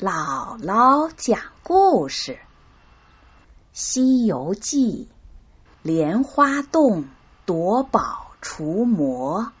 [0.00, 2.34] 姥姥讲故事，
[3.72, 5.08] 《西游记》
[5.82, 7.08] 莲花洞
[7.46, 9.52] 夺宝除魔。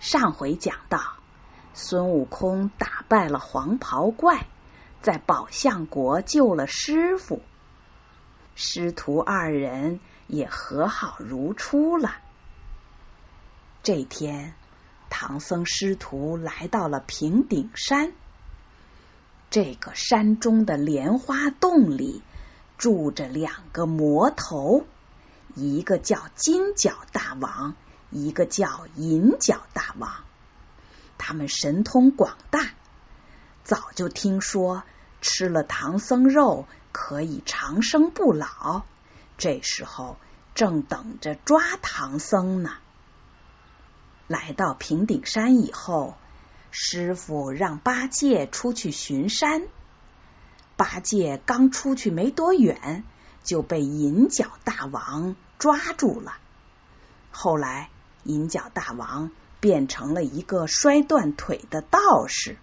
[0.00, 1.00] 上回讲到，
[1.72, 4.48] 孙悟空打败了黄袍怪，
[5.02, 7.42] 在宝象国救了师傅，
[8.56, 12.16] 师徒二人也和好如初了。
[13.84, 14.52] 这天。
[15.08, 18.12] 唐僧师徒来到了平顶山，
[19.48, 22.22] 这个山中的莲花洞里
[22.78, 24.84] 住着两个魔头，
[25.54, 27.74] 一个叫金角大王，
[28.10, 30.12] 一个叫银角大王。
[31.16, 32.70] 他们神通广大，
[33.64, 34.82] 早就听说
[35.22, 38.84] 吃了唐僧肉可以长生不老，
[39.38, 40.18] 这时候
[40.54, 42.72] 正等着抓唐僧呢。
[44.26, 46.16] 来到平顶山以后，
[46.70, 49.62] 师傅让八戒出去巡山。
[50.76, 53.04] 八戒刚出去没多远，
[53.42, 56.36] 就被银角大王抓住了。
[57.30, 57.90] 后来，
[58.24, 62.56] 银角大王变成了一个摔断腿的道士，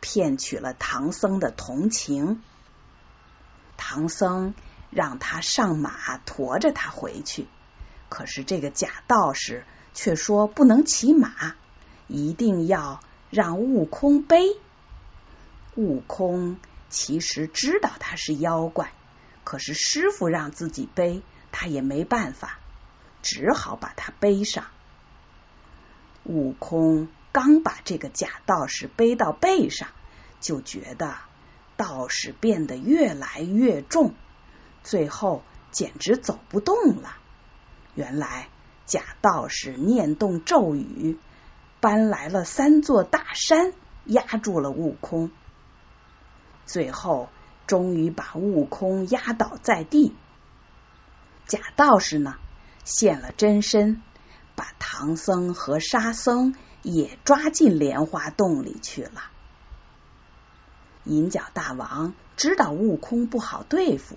[0.00, 2.42] 骗取了唐僧的同情。
[3.76, 4.54] 唐僧
[4.90, 7.46] 让他上马驮着他回去，
[8.08, 9.64] 可是这个假道士。
[9.98, 11.54] 却说不能骑马，
[12.06, 14.56] 一定要让悟空背。
[15.74, 18.92] 悟空其实知道他是妖怪，
[19.44, 22.58] 可是师傅让自己背，他也没办法，
[23.22, 24.66] 只好把他背上。
[26.24, 29.88] 悟空刚把这个假道士背到背上，
[30.40, 31.16] 就觉得
[31.76, 34.14] 道士变得越来越重，
[34.82, 37.16] 最后简直走不动了。
[37.94, 38.48] 原来。
[38.86, 41.18] 假道士念动咒语，
[41.80, 43.72] 搬来了三座大山，
[44.04, 45.30] 压住了悟空。
[46.64, 47.28] 最后，
[47.66, 50.14] 终于把悟空压倒在地。
[51.46, 52.36] 假道士呢，
[52.84, 54.02] 现了真身，
[54.54, 59.30] 把唐僧和沙僧也抓进莲花洞里去了。
[61.04, 64.16] 银角大王知道悟空不好对付，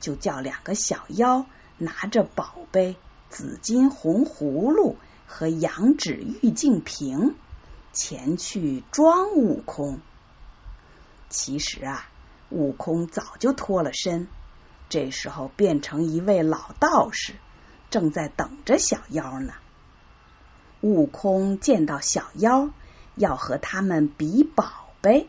[0.00, 1.46] 就叫两个小妖
[1.78, 2.96] 拿着宝贝。
[3.28, 7.34] 紫金红葫芦和羊脂玉净瓶
[7.92, 10.00] 前去装悟空。
[11.28, 12.08] 其实啊，
[12.50, 14.28] 悟空早就脱了身，
[14.88, 17.34] 这时候变成一位老道士，
[17.90, 19.54] 正在等着小妖呢。
[20.80, 22.70] 悟空见到小妖，
[23.16, 25.28] 要和他们比宝贝，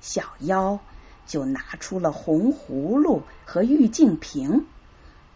[0.00, 0.80] 小妖
[1.26, 4.66] 就拿出了红葫芦和玉净瓶。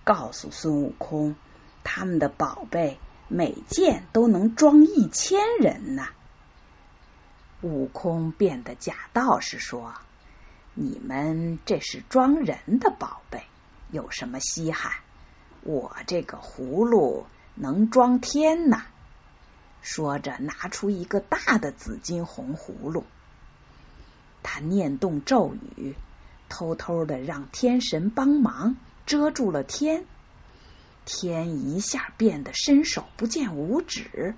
[0.05, 1.37] 告诉孙悟空，
[1.85, 2.99] 他们的宝贝
[3.29, 6.09] 每件都能装一千人呢。
[7.61, 9.95] 悟空变的假道士说
[10.75, 13.43] ：“你们这是装人的宝贝，
[13.91, 14.93] 有什么稀罕？
[15.63, 18.87] 我这个葫芦能装天呐！”
[19.83, 23.05] 说着，拿出一个大的紫金红葫芦，
[24.43, 25.95] 他念动咒语，
[26.49, 28.77] 偷偷的让天神帮忙。
[29.07, 30.05] 遮住了天，
[31.11, 34.35] 天一下变得伸手不见五指。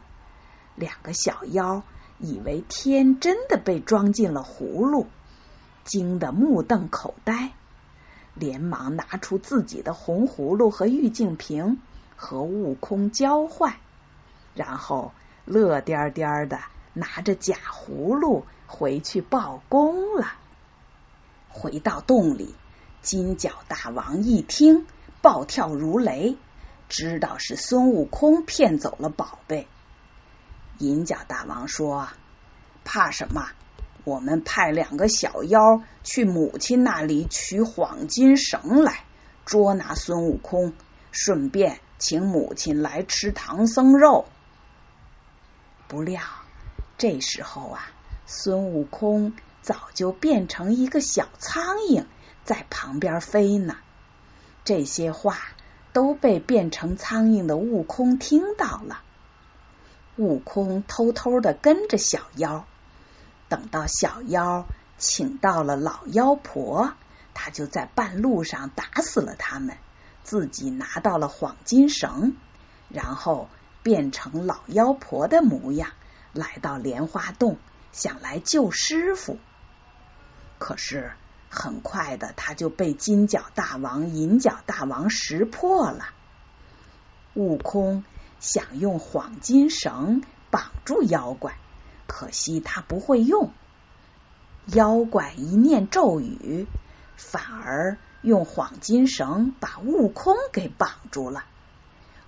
[0.77, 1.83] 两个小妖
[2.21, 5.09] 以为天真的被装进了葫芦，
[5.83, 7.51] 惊得目瞪口呆，
[8.35, 11.81] 连忙拿出自己的红葫芦和玉净瓶
[12.15, 13.75] 和悟空交换，
[14.55, 15.13] 然后
[15.45, 16.61] 乐颠颠的
[16.93, 20.35] 拿着假葫芦回去报功了。
[21.49, 22.55] 回到洞里。
[23.03, 24.85] 金角大王一听，
[25.23, 26.37] 暴跳如雷，
[26.91, 29.67] 知道是孙悟空骗走了宝贝。
[30.79, 32.09] 银角大王说
[32.85, 33.49] ：“怕什么？
[34.03, 39.05] 我们派两个小妖去母亲那里取黄金绳来，
[39.45, 40.73] 捉拿孙悟空，
[41.13, 44.27] 顺便请母亲来吃唐僧肉。”
[45.87, 46.23] 不料
[46.99, 47.91] 这时候啊，
[48.27, 52.05] 孙悟空早就变成一个小苍蝇。
[52.43, 53.77] 在旁边飞呢，
[54.65, 55.39] 这些话
[55.93, 59.03] 都被变成苍蝇的悟空听到了。
[60.17, 62.67] 悟空偷偷的跟着小妖，
[63.49, 64.67] 等到小妖
[64.99, 66.93] 请到了老妖婆，
[67.35, 69.77] 他就在半路上打死了他们，
[70.23, 72.37] 自己拿到了黄金绳，
[72.89, 73.49] 然后
[73.83, 75.91] 变成老妖婆的模样，
[76.33, 77.57] 来到莲花洞，
[77.93, 79.39] 想来救师傅。
[80.59, 81.13] 可是。
[81.51, 86.07] 很快的，他就被金角大王、银角大王识破了。
[87.35, 88.05] 悟空
[88.39, 91.57] 想用黄金绳绑住妖怪，
[92.07, 93.51] 可惜他不会用，
[94.67, 96.67] 妖怪一念咒语，
[97.17, 101.45] 反而用黄金绳把悟空给绑住了。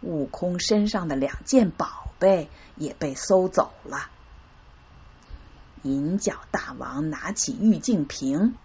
[0.00, 4.10] 悟空身上的两件宝贝也被搜走了。
[5.82, 8.56] 银角大王拿起玉净瓶，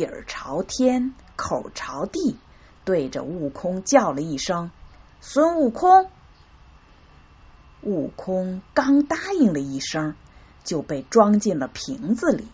[0.00, 2.38] 底儿朝天，口朝地，
[2.86, 4.70] 对着悟空叫了一声
[5.20, 6.08] ：“孙悟空！”
[7.84, 10.14] 悟空刚答应了一声，
[10.64, 12.48] 就被装进了瓶子里。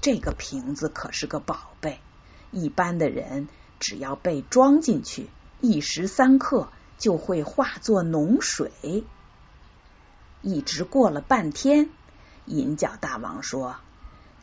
[0.00, 1.98] 这个瓶子可是个宝贝，
[2.52, 3.48] 一般的人
[3.80, 5.28] 只要被装进去，
[5.60, 6.68] 一时三刻
[6.98, 9.02] 就会化作脓水。
[10.42, 11.90] 一直过了半天。
[12.46, 13.74] 银角大王说：“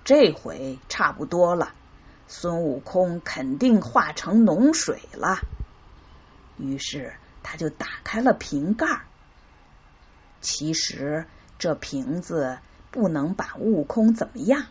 [0.03, 1.73] 这回差不多了，
[2.27, 5.39] 孙悟空肯定化成脓水了。”
[6.57, 7.13] 于是
[7.43, 9.03] 他就打开了瓶盖。
[10.41, 11.25] 其实
[11.59, 12.59] 这瓶子
[12.91, 14.65] 不能把悟空怎么样，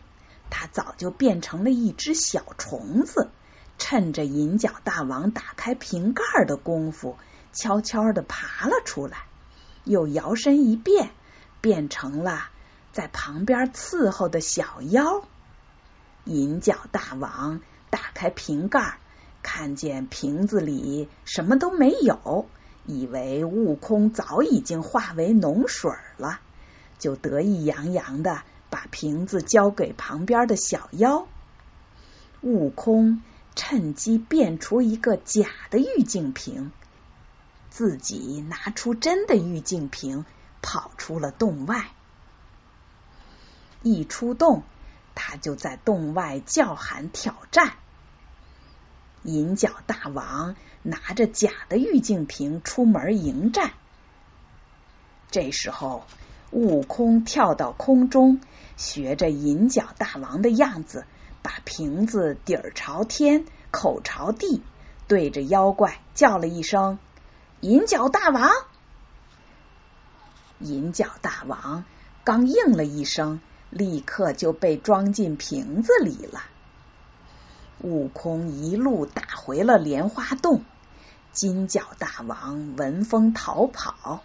[0.49, 3.29] 他早就变成了一只小虫子，
[3.77, 7.17] 趁着银角大王打开瓶盖的功夫，
[7.53, 9.25] 悄悄的爬了出来，
[9.83, 11.11] 又摇身一变，
[11.61, 12.49] 变成了。
[12.93, 15.27] 在旁边伺候的小妖，
[16.25, 18.97] 银角大王打开瓶盖，
[19.41, 22.47] 看见瓶子里什么都没有，
[22.85, 26.39] 以为悟空早已经化为脓水了，
[26.99, 31.27] 就得意洋洋的把瓶子交给旁边的小妖。
[32.41, 33.21] 悟空
[33.55, 36.71] 趁机变出一个假的玉净瓶，
[37.69, 40.25] 自己拿出真的玉净瓶，
[40.61, 41.91] 跑出了洞外。
[43.81, 44.63] 一出洞，
[45.15, 47.73] 他就在洞外叫喊挑战。
[49.23, 53.71] 银角大王拿着假的玉净瓶出门迎战。
[55.31, 56.05] 这时候，
[56.51, 58.39] 悟空跳到空中，
[58.77, 61.07] 学着银角大王的样子，
[61.41, 64.61] 把瓶子底儿朝天，口朝地，
[65.07, 66.99] 对着妖怪叫了一声
[67.61, 68.51] ：“银角大王！”
[70.59, 71.83] 银角大王
[72.23, 73.41] 刚应了一声。
[73.75, 76.41] 立刻就被装进瓶子里了。
[77.81, 80.63] 悟空一路打回了莲花洞，
[81.33, 84.23] 金角大王闻风逃跑。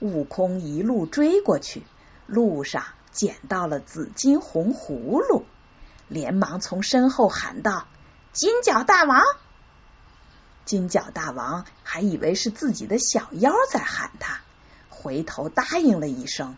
[0.00, 1.82] 悟空一路追过去，
[2.26, 5.44] 路上捡到了紫金红葫芦，
[6.08, 7.86] 连忙从身后喊道
[8.32, 9.20] ：“金角大王！”
[10.64, 14.40] 金角大王还以为是自己的小妖在喊他，
[14.88, 16.56] 回头答应了一声。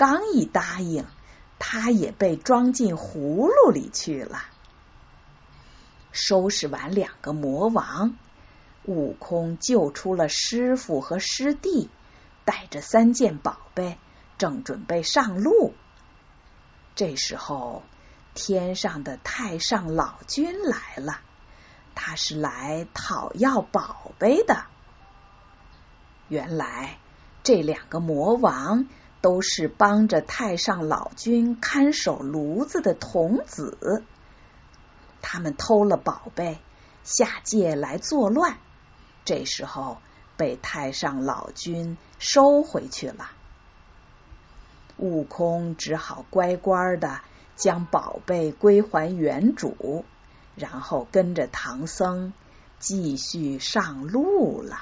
[0.00, 1.04] 刚一答应，
[1.58, 4.42] 他也被装进葫芦里去了。
[6.10, 8.16] 收拾完两个魔王，
[8.84, 11.90] 悟空救出了师傅和师弟，
[12.46, 13.98] 带着三件宝贝，
[14.38, 15.74] 正准备上路。
[16.94, 17.82] 这时候，
[18.32, 21.20] 天上的太上老君来了，
[21.94, 24.64] 他是来讨要宝贝的。
[26.28, 26.96] 原来，
[27.42, 28.86] 这两个魔王。
[29.20, 34.02] 都是帮着太上老君看守炉子的童子，
[35.20, 36.58] 他们偷了宝贝，
[37.04, 38.58] 下界来作乱，
[39.24, 39.98] 这时候
[40.36, 43.30] 被太上老君收回去了。
[44.96, 47.20] 悟空只好乖乖的
[47.56, 50.04] 将宝贝归还原主，
[50.56, 52.32] 然后跟着唐僧
[52.78, 54.78] 继续上路了。